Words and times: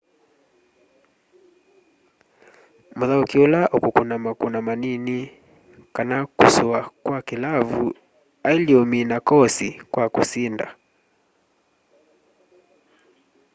mûthaûki 2.97 3.37
ula 3.45 3.61
ukûkûna 3.75 4.15
makûna 4.25 4.59
manini 4.67 5.17
kana 5.95 6.17
kûsûa 6.37 6.79
kwa 7.03 7.17
kilavu 7.27 7.85
aile 8.49 8.73
umina 8.81 9.17
koosi 9.27 9.69
kwa 9.91 10.05
kusinda 10.13 10.67